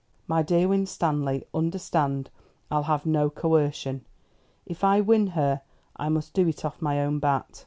"My 0.27 0.41
dear 0.41 0.67
Winstanley, 0.67 1.45
understand 1.53 2.31
I'll 2.71 2.81
have 2.89 3.05
no 3.05 3.29
coercion. 3.29 4.03
If 4.65 4.83
I 4.83 4.99
win 4.99 5.27
her, 5.37 5.61
I 5.95 6.09
must 6.09 6.33
do 6.33 6.47
it 6.47 6.65
off 6.65 6.81
my 6.81 6.99
own 7.01 7.19
bat. 7.19 7.59